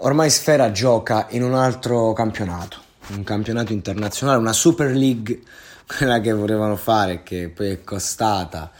[0.00, 2.76] Ormai Sfera gioca in un altro campionato,
[3.14, 5.40] un campionato internazionale, una Super League,
[5.88, 8.70] quella che volevano fare, che poi è costata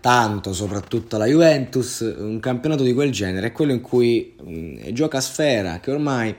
[0.00, 5.20] tanto, soprattutto alla Juventus, un campionato di quel genere, è quello in cui mh, gioca
[5.20, 6.34] Sfera, che ormai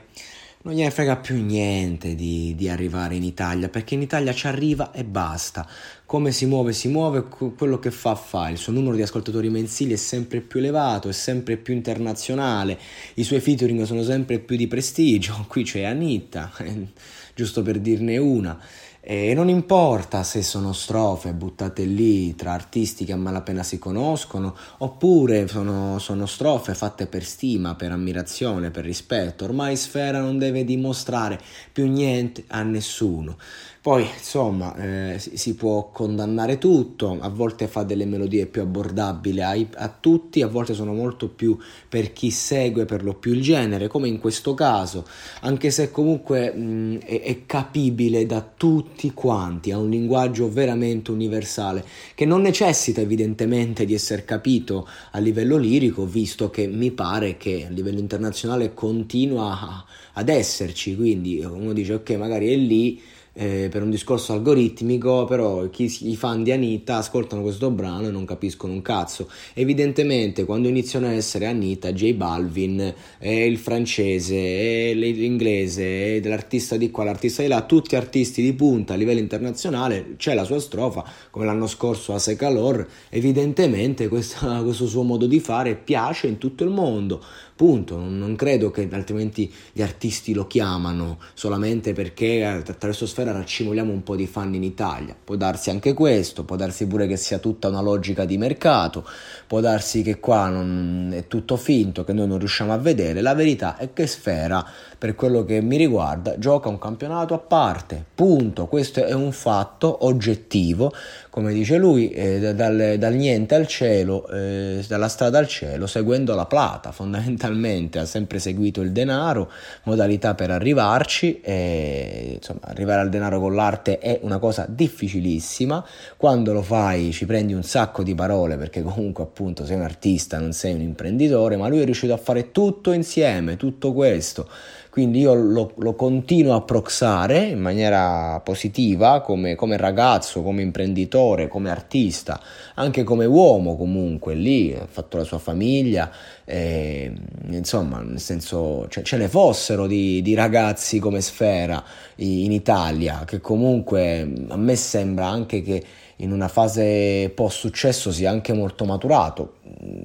[0.64, 4.92] non gliene frega più niente di, di, arrivare in Italia, perché in Italia ci arriva
[4.92, 5.68] e basta.
[6.06, 8.48] Come si muove, si muove, quello che fa, fa.
[8.48, 12.78] Il suo numero di ascoltatori mensili è sempre più elevato, è sempre più internazionale,
[13.14, 15.44] i suoi featuring sono sempre più di prestigio.
[15.48, 16.50] Qui c'è Anitta,
[17.34, 18.58] giusto per dirne una.
[19.06, 24.56] E non importa se sono strofe buttate lì tra artisti che a malapena si conoscono,
[24.78, 29.44] oppure sono, sono, strofe fatte per stima, per ammirazione, per rispetto.
[29.44, 31.38] Ormai Sfera non deve dimostrare
[31.70, 33.36] più niente a nessuno.
[33.82, 39.54] Poi, insomma, eh, si, può condannare tutto, a volte fa delle melodie più abbordabili a,
[39.74, 43.88] a, tutti, a volte sono molto più per chi segue per lo più il genere,
[43.88, 45.04] come in questo caso,
[45.42, 51.84] anche se comunque mh, è, è capibile da tutti quanti, ha un linguaggio veramente universale,
[52.14, 57.66] che non necessita evidentemente di essere capito a livello lirico, visto che mi pare che
[57.66, 63.00] a livello internazionale continua ad esserci, quindi uno dice ok, magari è lì
[63.34, 68.10] eh, per un discorso algoritmico, però chi, i fan di Anita ascoltano questo brano e
[68.10, 69.28] non capiscono un cazzo.
[69.52, 76.90] Evidentemente quando iniziano a essere Anita, J Balvin, eh, il francese, eh, l'inglese, l'artista di
[76.90, 81.04] qua, l'artista di là, tutti artisti di punta a livello internazionale, c'è la sua strofa,
[81.30, 86.62] come l'anno scorso a Secalor, evidentemente questa, questo suo modo di fare piace in tutto
[86.62, 87.22] il mondo.
[87.56, 94.02] Punto, non credo che altrimenti gli artisti lo chiamano solamente perché attraverso Sfera raccimoliamo un
[94.02, 95.14] po' di fan in Italia.
[95.22, 99.06] Può darsi anche questo, può darsi pure che sia tutta una logica di mercato,
[99.46, 103.20] può darsi che qua non è tutto finto, che noi non riusciamo a vedere.
[103.20, 104.64] La verità è che Sfera,
[104.98, 108.04] per quello che mi riguarda, gioca un campionato a parte.
[108.14, 110.92] Punto, questo è un fatto oggettivo,
[111.30, 116.34] come dice lui, eh, dal, dal, niente al cielo, eh, dalla strada al cielo, seguendo
[116.34, 119.50] la plata fondamentalmente ha sempre seguito il denaro,
[119.84, 125.84] modalità per arrivarci, e, insomma arrivare al denaro con l'arte è una cosa difficilissima,
[126.16, 130.38] quando lo fai ci prendi un sacco di parole perché comunque appunto sei un artista,
[130.38, 134.48] non sei un imprenditore, ma lui è riuscito a fare tutto insieme, tutto questo.
[134.94, 141.48] Quindi io lo, lo continuo a proxare in maniera positiva come, come, ragazzo, come imprenditore,
[141.48, 142.40] come artista,
[142.74, 146.12] anche come uomo comunque, lì ha fatto la sua famiglia,
[146.44, 147.12] eh,
[147.48, 151.82] insomma nel senso cioè, ce ne fossero di, di ragazzi come Sfera
[152.18, 155.84] in Italia, che comunque a me sembra anche che
[156.18, 159.54] in una fase post successo sia anche molto maturato.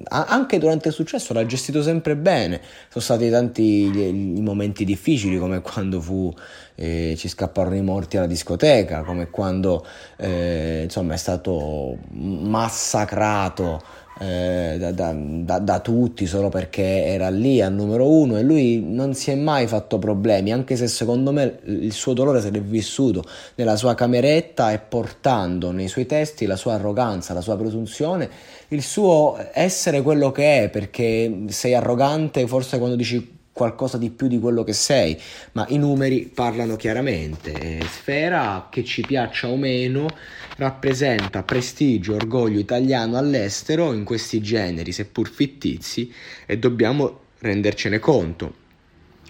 [0.08, 2.60] anche durante il successo l'ha gestito sempre bene.
[2.88, 6.32] Sono stati tanti i momenti difficili, come quando fu,
[6.74, 9.86] eh, ci scapparono i morti alla discoteca, come quando
[10.16, 13.80] eh, insomma, è stato massacrato
[14.18, 19.14] eh, da, da, da, tutti solo perché era lì al numero uno e lui non
[19.14, 23.24] si è mai fatto problemi, anche se secondo me il suo dolore se l'è vissuto
[23.54, 28.28] nella sua cameretta e portando nei suoi testi la sua arroganza, la sua presunzione,
[28.68, 34.26] il suo essere quello che è, perché sei arrogante forse quando dici qualcosa di più
[34.28, 35.18] di quello che sei,
[35.52, 37.80] ma i numeri parlano chiaramente.
[37.86, 40.08] Sfera, che ci piaccia o meno,
[40.56, 46.12] rappresenta prestigio, orgoglio italiano all'estero in questi generi, seppur fittizi,
[46.46, 48.59] e dobbiamo rendercene conto.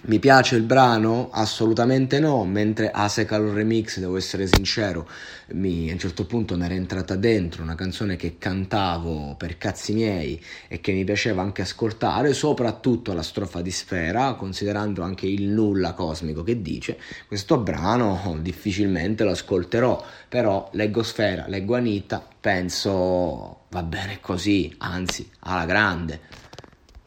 [0.03, 1.29] Mi piace il brano?
[1.31, 5.07] Assolutamente no, mentre Asekal Remix, devo essere sincero,
[5.49, 9.93] mi, a un certo punto mi era entrata dentro una canzone che cantavo per cazzi
[9.93, 15.43] miei e che mi piaceva anche ascoltare, soprattutto la strofa di Sfera, considerando anche il
[15.43, 16.97] nulla cosmico che dice,
[17.27, 25.29] questo brano difficilmente lo ascolterò, però leggo Sfera, leggo Anita, penso va bene così, anzi
[25.41, 26.49] alla grande.